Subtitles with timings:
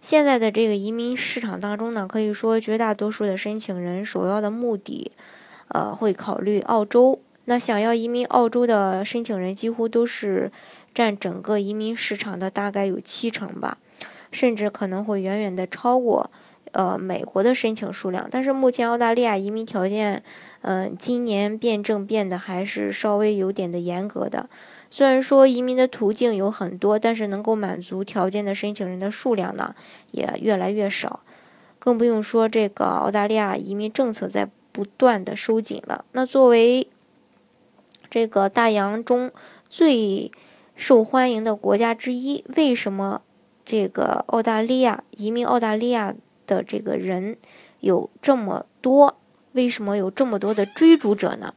[0.00, 5.12] 现在的这个移民市场当中呢，可以说绝大多数的申请人首要的目的，
[5.68, 7.20] 呃，会考虑澳洲。
[7.44, 10.50] 那想要移民澳洲的申请人几乎都是
[10.94, 13.78] 占整个移民市场的大概有七成吧，
[14.30, 16.30] 甚至可能会远远的超过
[16.72, 18.26] 呃美国的申请数量。
[18.30, 20.22] 但是目前澳大利亚移民条件，
[20.62, 24.48] 嗯，今年变证变得还是稍微有点的严格的。
[24.92, 29.72] 虽然说移民的途径有很多，但是能够满足条件的申请人的数量呢
[30.10, 31.20] 也越来越少，
[31.78, 36.04] 更不用说这个澳大利亚移民政策在不断的收紧了。
[36.10, 36.88] 那作为
[38.10, 39.30] 这个大洋中
[39.68, 40.32] 最
[40.74, 43.22] 受欢迎的国家之一，为什么
[43.64, 46.12] 这个澳大利亚移民澳大利亚
[46.48, 47.36] 的这个人
[47.78, 49.16] 有这么多？
[49.52, 51.54] 为什么有这么多的追逐者呢？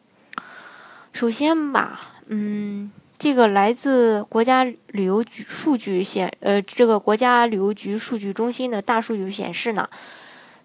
[1.11, 2.91] 首先吧，嗯。
[3.23, 9.87] 这个来自国家旅游局数据显，呃，这个国家旅游局数据中心的大数据显示呢，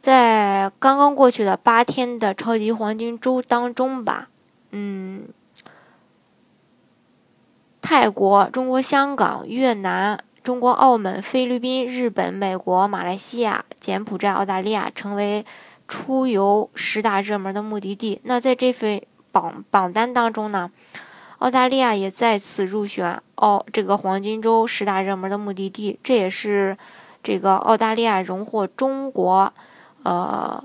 [0.01, 4.29] 在刚刚过去的八天的超级黄金周当中吧，
[4.73, 5.29] 嗯，
[7.81, 15.47] 泰国、中国香港、越南、中国澳门、菲律宾、日本、美国、马来西亚、柬埔寨、澳大利亚成为
[15.87, 18.21] 出游十大热门的目的地。
[18.25, 19.01] 那在这份
[19.31, 20.73] 榜榜单当中呢？
[21.39, 26.77] 澳大利亚也再次入选澳这个黄金周十大热门的目的地，这也是
[27.23, 29.53] 这个澳大利亚荣获中国
[30.03, 30.63] 呃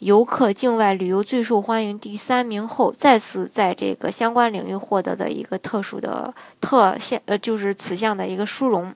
[0.00, 8.92] 游客境外旅游最受欢迎第三名后，再次在这个相关领域获得的一个特殊的特现呃就是此项的一个殊荣。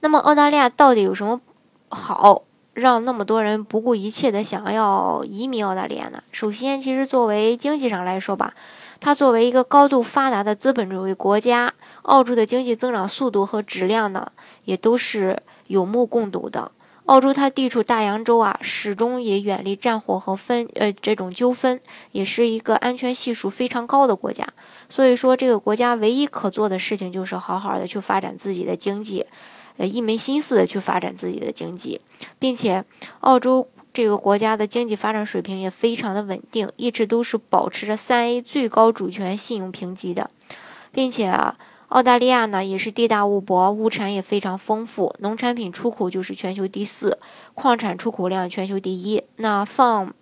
[0.00, 1.42] 那么澳大利亚到底有什么
[1.90, 2.42] 好，
[2.72, 6.22] 让那么多人不顾一切的想要移民澳大利亚呢？
[6.32, 8.54] 首先，其实作为经济上来说吧。
[9.00, 11.72] 它作为一个高度发达的资本主义国家，
[12.02, 14.32] 澳洲的经济增长速度和质量呢，
[14.64, 16.72] 也都是有目共睹的。
[17.06, 21.80] 澳洲它地处大洋洲啊，始终也远离战火和分呃这种纠纷，
[22.12, 24.46] 也是一个安全系数非常高的国家。
[24.88, 29.24] 所以说，这个国家唯一可做的事情就是好好的去发展自己的经济，
[29.78, 32.00] 呃，一门心思的去发展自己的经济，
[32.38, 32.84] 并且
[33.20, 33.68] 澳洲。
[33.92, 40.30] 这个国家的经济发展水平也非常的稳定，一直都是保持着三 A 最高主权信用评级的，
[40.92, 41.32] 并且
[41.88, 47.18] 澳大利亚呢也是地大物博，物产也非常丰富，农产品出口就是全球第四，
[47.54, 49.22] 矿产出口量全球第一。
[49.36, 50.12] 那放，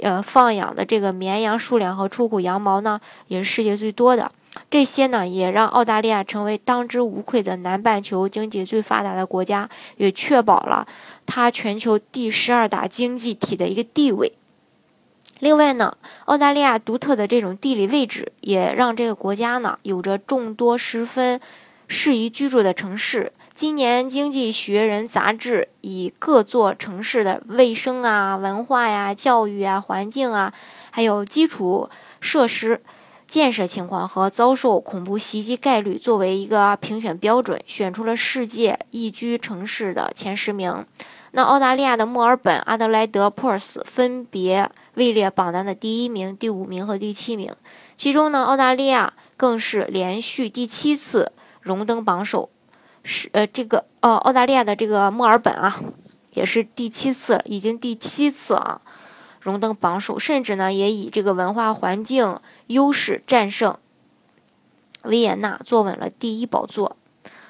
[0.00, 4.30] 呃放养的这个绵羊数量和出口羊毛呢也是世界最多的。
[4.70, 10.86] 这些呢，也让澳大利亚成为当之无愧的南半球经济最发达的国家，也确保了
[11.26, 14.32] 它全球第十二大经济体的一个地位。
[15.40, 21.40] 另外呢，澳大利亚独特的这种地理位置，也让这个国家呢有着众多十分
[21.88, 23.32] 适宜居住的城市。
[23.54, 30.52] 今年《经济学人》杂志以各座城市的卫生啊、文化呀、教育啊、环境啊，
[30.90, 31.88] 还有基础
[32.20, 32.80] 设施。
[33.34, 40.86] 建设情况和遭受恐怖袭击概率作为一个评选标准，选出了世界宜居城市的前十名。
[41.32, 47.52] 那澳大利亚的墨尔本、阿德莱德、珀斯分别位列榜单的第一名、第五名和第七名。
[47.96, 52.48] 其中呢，澳大利亚更是连续第七次荣登榜首。
[53.02, 55.82] 是呃，这个呃，澳大利亚的这个墨尔本啊，
[56.34, 58.80] 也是第七次，已经第七次啊。
[59.44, 63.76] 荣登榜首，甚至呢也以这个文化环境优势战胜
[65.02, 66.96] 维也纳，坐稳了第一宝座。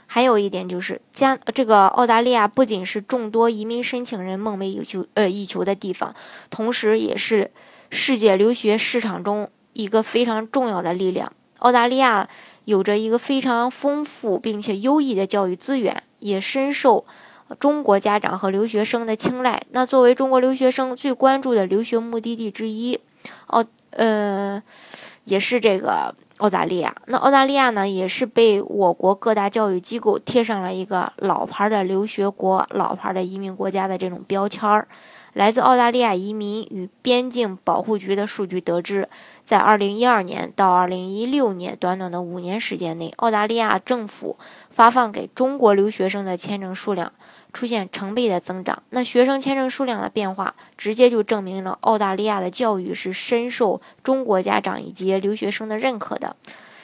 [0.06, 6.14] 还有一点就是加这个澳大利亚不仅是众多移民申请人梦寐以求呃以求的地方，
[6.50, 7.52] 同时也是
[7.90, 11.32] 世界留学市场中一个非常重要的力量。
[11.60, 12.28] 澳大利亚
[12.64, 17.06] 有着一个非常丰富并且优异的教育资源，也深受。
[17.58, 19.62] 中国家长和留学生的青睐。
[19.70, 22.98] 那作为中国留学生最关注的留学目的地之一，
[23.46, 24.62] 澳呃
[25.24, 26.94] 也是这个澳大利亚。
[27.06, 34.88] 那澳大利亚呢，也是被我国各大教育机构贴上了一个老牌的留学国、老牌的移民国家的这种标签儿。
[35.34, 39.08] 来自澳大利亚移民与边境保护局的数据得知，
[39.44, 44.36] 在2012年到2016年短短的五年时间内，澳大利亚政府
[44.70, 47.12] 发放给中国留学生的签证数量。
[47.52, 48.82] 出现成倍的增长。
[48.90, 56.34] 那学生签证数量的变化，直接就证明了澳大利亚的教育是深受中国家长以及留学生的认可的。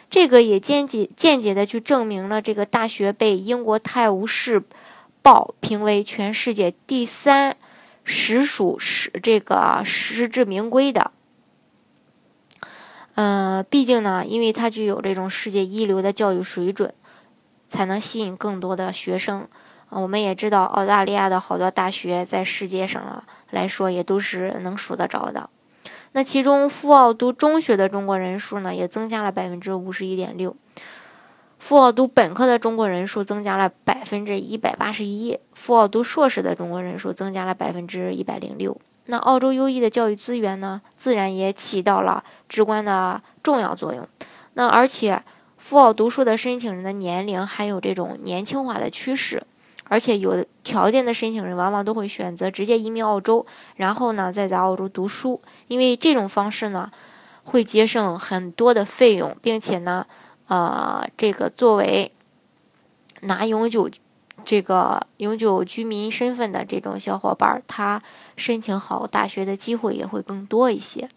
[0.09, 4.63] 这个也间接间接的去证明了这个大学被英国《泰晤士
[5.23, 7.57] 报》评为全世界第三
[8.11, 11.13] 实属实这个实至名归的。
[13.15, 16.93] 嗯，毕竟呢，因为它具有这种世界一流的教育水准，
[17.69, 19.47] 才能吸引更多的学生。
[19.91, 25.49] 我们也知道，澳大利亚的好多大学在世界上啊来说也都是能数得着的。
[26.13, 30.51] 那其中赴澳读中学的中国人数呢，也增加了百分之五十一点六；
[31.61, 38.77] 赴澳读本科的中国人数增加了百分之一百八十一；赴澳读硕士的中国人数增加了百分之一百零六。
[39.05, 44.09] 那澳洲优异的教育资源呢，自然也起到了至关的重要作用。
[44.55, 45.23] 那而且
[45.59, 49.43] 赴澳读书的申请人的年龄还有这种年轻化的趋势。
[49.85, 56.91] 而且有条件的申请人往往都会选择直接移民澳洲，然后呢再在澳洲读书，因为这种方式呢
[57.43, 60.07] 会节省很多的费用，并且呢，
[60.51, 62.11] 呃，这个作为
[63.21, 63.89] 拿永久
[64.45, 68.03] 这个永久居民身份的这种小伙伴，他
[68.37, 71.09] 申请好大学的机会也会更多一些。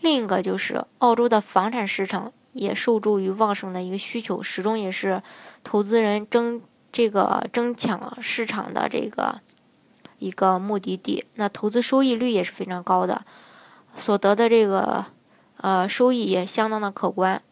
[0.00, 5.22] 另一个就是澳洲的房产市场也受助于旺盛的一个需求，始终也是
[5.62, 6.62] 投资人争。
[6.94, 9.40] 这个争抢市场的这个
[10.20, 13.26] 一个目的地，那投资收益率也是非常高的，
[13.96, 15.04] 所得的这个
[15.56, 17.42] 呃收益也相当的可观。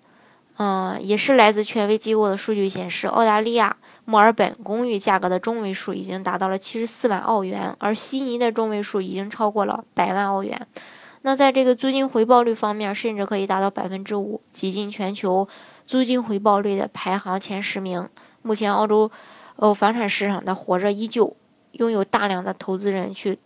[0.58, 10.66] 嗯，也是来自权威机构的数据显示，澳大利亚墨尔本公寓价格的中位数已经达到了七十四万澳元，而悉尼的中位数已经超过了百万澳元。
[11.22, 15.48] 那在这个租金回报率方面，甚至可以达到百分之五，挤进全球
[15.86, 18.08] 租金回报率的排行前十名。
[18.42, 19.10] 目前，澳洲，
[19.56, 21.36] 呃，房产市场的火热依旧，
[21.72, 23.38] 拥有大量的投资人去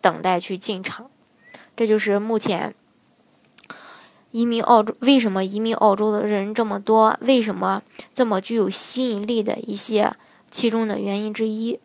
[0.00, 1.10] 等待去进场。
[1.76, 2.74] 这就是目前
[4.38, 7.82] 移民澳洲为什么移民澳洲的人这么多，为什么
[8.14, 10.12] 这么具有吸引力的一些
[10.50, 11.80] 其中的原因之一。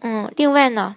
[0.00, 0.96] 嗯，另外呢。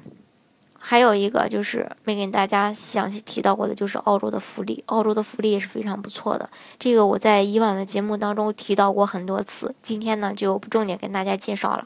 [0.81, 4.81] 还有一个就是没跟大家详细提到过的，就是澳洲的福利。
[4.87, 6.49] 澳洲的福利也是非常不错的，
[6.79, 11.85] 这个我在以往的节目当中提到过很多次，今天呢就不重点跟大家介绍了。